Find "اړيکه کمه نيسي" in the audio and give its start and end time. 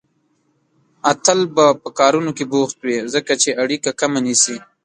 3.63-4.57